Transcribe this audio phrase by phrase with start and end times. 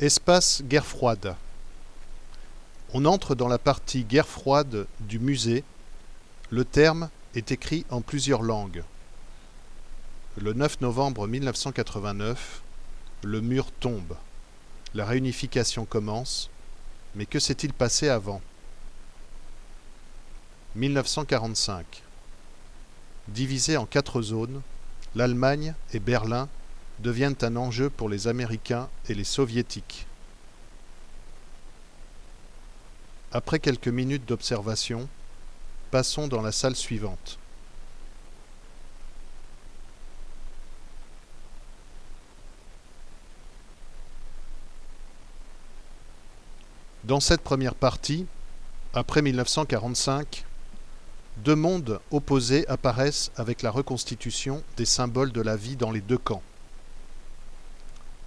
[0.00, 1.34] Espace guerre froide.
[2.94, 5.64] On entre dans la partie guerre froide du musée.
[6.50, 8.84] Le terme est écrit en plusieurs langues.
[10.36, 12.62] Le 9 novembre 1989,
[13.24, 14.16] le mur tombe.
[14.94, 16.48] La réunification commence.
[17.16, 18.40] Mais que s'est-il passé avant?
[20.76, 22.04] 1945.
[23.26, 24.62] Divisé en quatre zones,
[25.16, 26.48] l'Allemagne et Berlin
[27.00, 30.06] deviennent un enjeu pour les Américains et les Soviétiques.
[33.30, 35.08] Après quelques minutes d'observation,
[35.90, 37.38] passons dans la salle suivante.
[47.04, 48.26] Dans cette première partie,
[48.92, 50.44] après 1945,
[51.38, 56.18] deux mondes opposés apparaissent avec la reconstitution des symboles de la vie dans les deux
[56.18, 56.42] camps.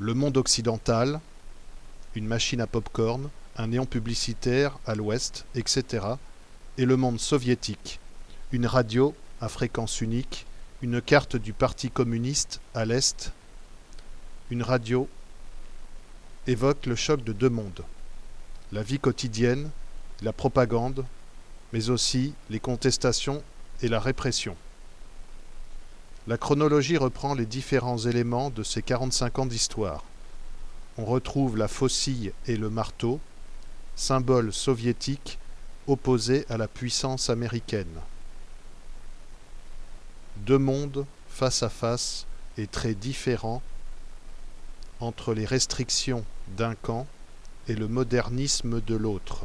[0.00, 1.20] Le monde occidental,
[2.16, 6.04] une machine à pop-corn, un néon publicitaire à l'ouest, etc.
[6.78, 8.00] Et le monde soviétique,
[8.50, 10.46] une radio à fréquence unique,
[10.82, 13.32] une carte du Parti communiste à l'est,
[14.50, 15.08] une radio
[16.48, 17.84] évoque le choc de deux mondes.
[18.72, 19.70] La vie quotidienne,
[20.22, 21.04] la propagande,
[21.72, 23.44] mais aussi les contestations
[23.80, 24.56] et la répression.
[26.26, 30.04] La chronologie reprend les différents éléments de ces 45 ans d'histoire.
[30.96, 33.20] On retrouve la faucille et le marteau,
[33.96, 35.38] symbole soviétique
[35.86, 38.00] opposé à la puissance américaine.
[40.36, 43.62] Deux mondes face à face et très différents
[45.00, 46.24] entre les restrictions
[46.56, 47.06] d'un camp
[47.68, 49.44] et le modernisme de l'autre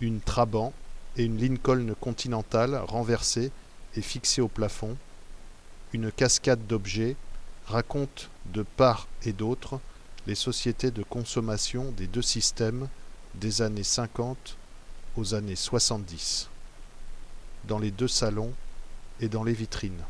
[0.00, 0.72] une Trabant
[1.16, 3.50] et une Lincoln Continental renversées
[3.96, 4.96] et fixées au plafond,
[5.92, 7.16] une cascade d'objets
[7.66, 9.80] raconte de part et d'autre
[10.26, 12.88] les sociétés de consommation des deux systèmes
[13.34, 14.56] des années 50
[15.16, 16.48] aux années 70,
[17.64, 18.52] dans les deux salons
[19.20, 20.02] et dans les vitrines.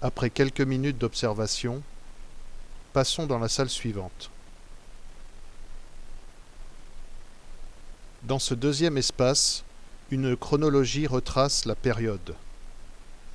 [0.00, 1.82] Après quelques minutes d'observation,
[2.92, 4.30] passons dans la salle suivante.
[8.24, 9.64] Dans ce deuxième espace,
[10.12, 12.34] une chronologie retrace la période.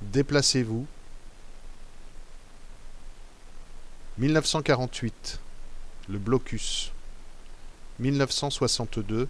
[0.00, 0.86] Déplacez-vous.
[4.18, 5.40] 1948,
[6.08, 6.92] le blocus.
[7.98, 9.28] 1962,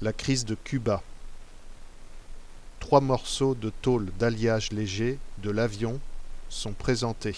[0.00, 1.02] la crise de Cuba.
[2.80, 6.00] Trois morceaux de tôle d'alliage léger de l'avion
[6.48, 7.36] sont présentés.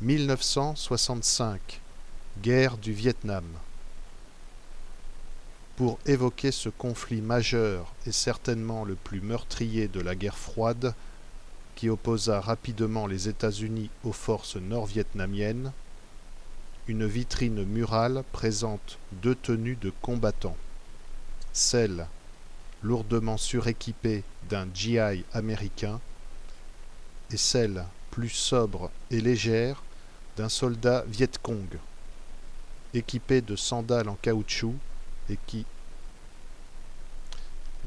[0.00, 1.82] 1965,
[2.40, 3.44] guerre du Vietnam
[5.80, 10.92] pour évoquer ce conflit majeur et certainement le plus meurtrier de la guerre froide
[11.74, 15.72] qui opposa rapidement les États-Unis aux forces nord-vietnamiennes,
[16.86, 20.58] une vitrine murale présente deux tenues de combattants.
[21.54, 22.06] Celle,
[22.82, 25.98] lourdement suréquipée d'un GI américain,
[27.30, 29.82] et celle, plus sobre et légère,
[30.36, 31.78] d'un soldat Viet Cong,
[32.92, 34.74] équipé de sandales en caoutchouc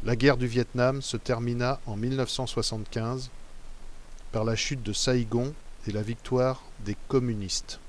[0.04, 3.30] la guerre du Vietnam se termina en 1975
[4.31, 5.54] par la chute de Saïgon
[5.88, 7.80] et la victoire des communistes.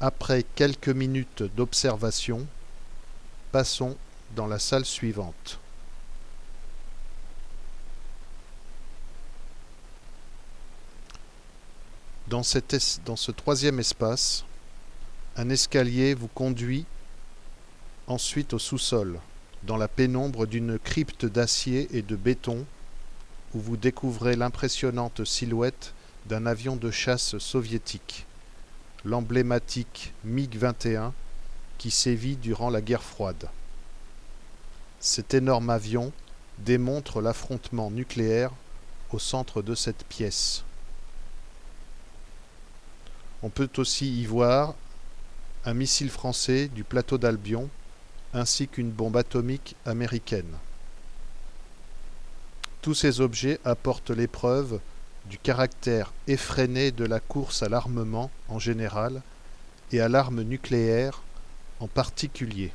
[0.00, 2.46] Après quelques minutes d'observation,
[3.52, 3.96] passons
[4.34, 5.60] dans la salle suivante.
[12.26, 14.44] Dans, ce troisième espace,
[15.36, 16.86] un escalier vous conduit
[18.06, 19.18] ensuite au sous-sol,
[19.62, 22.64] dans la pénombre d'une crypte d'acier et de béton,
[23.54, 25.94] où vous découvrez l'impressionnante silhouette
[26.26, 28.26] d'un avion de chasse soviétique,
[29.04, 31.12] l'emblématique MiG-21
[31.78, 33.48] qui sévit durant la guerre froide.
[35.00, 36.12] Cet énorme avion
[36.58, 38.52] démontre l'affrontement nucléaire
[39.12, 40.64] au centre de cette pièce.
[43.42, 44.74] On peut aussi y voir
[45.64, 47.68] un missile français du plateau d'Albion
[48.34, 50.56] ainsi qu'une bombe atomique américaine.
[52.80, 54.80] Tous ces objets apportent l'épreuve
[55.26, 59.22] du caractère effréné de la course à l'armement en général
[59.92, 61.22] et à l'arme nucléaire
[61.80, 62.72] en particulier.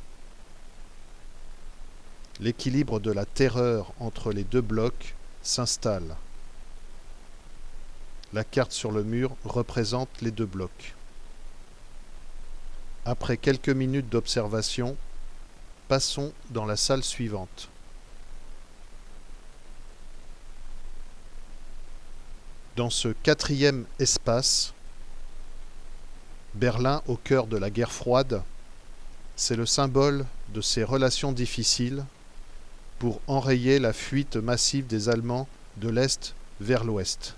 [2.40, 6.14] L'équilibre de la terreur entre les deux blocs s'installe.
[8.32, 10.94] La carte sur le mur représente les deux blocs.
[13.04, 14.96] Après quelques minutes d'observation,
[15.88, 17.70] Passons dans la salle suivante.
[22.76, 24.74] Dans ce quatrième espace,
[26.54, 28.42] Berlin au cœur de la guerre froide,
[29.34, 32.04] c'est le symbole de ces relations difficiles
[32.98, 35.48] pour enrayer la fuite massive des Allemands
[35.78, 37.34] de l'Est vers l'Ouest.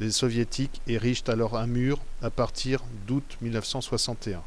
[0.00, 4.42] Les Soviétiques érigent alors un mur à partir d'août 1961.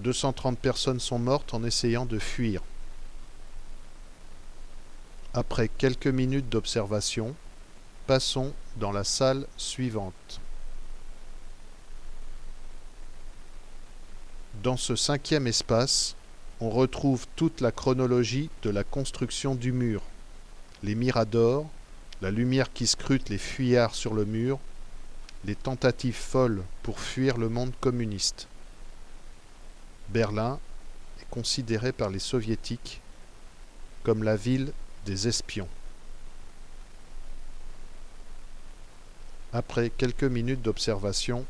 [0.00, 2.62] 230 personnes sont mortes en essayant de fuir.
[5.34, 7.34] Après quelques minutes d'observation,
[8.06, 10.40] passons dans la salle suivante.
[14.62, 16.14] Dans ce cinquième espace,
[16.60, 20.02] on retrouve toute la chronologie de la construction du mur,
[20.82, 21.68] les miradors,
[22.20, 24.60] la lumière qui scrute les fuyards sur le mur,
[25.44, 28.46] les tentatives folles pour fuir le monde communiste.
[30.08, 30.58] Berlin
[31.20, 33.00] est considérée par les soviétiques
[34.02, 34.72] comme la ville
[35.06, 35.68] des espions.
[39.52, 41.44] Après quelques minutes d'observation,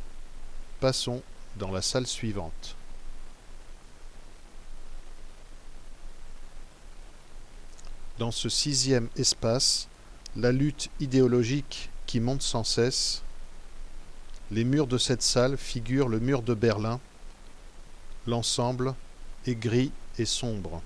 [0.81, 1.23] passons
[1.57, 2.77] dans la salle suivante.
[8.19, 9.89] Dans ce sixième espace,
[10.37, 13.23] la lutte idéologique qui monte sans cesse,
[14.51, 17.01] les murs de cette salle figurent le mur de Berlin,
[18.27, 18.95] l'ensemble
[19.47, 20.83] est gris et sombre.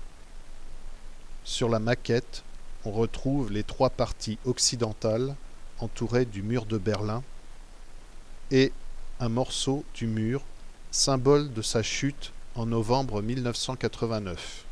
[1.43, 2.43] Sur la maquette,
[2.85, 5.35] on retrouve les trois parties occidentales
[5.79, 7.23] entourées du mur de Berlin
[8.51, 8.71] et
[9.19, 10.41] un morceau du mur,
[10.91, 14.65] symbole de sa chute en novembre 1989.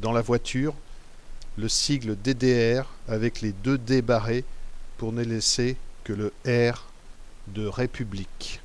[0.00, 0.74] Dans la voiture,
[1.56, 4.44] le sigle DDR avec les deux D barrés
[4.96, 6.88] pour ne laisser que le R
[7.48, 8.60] de République.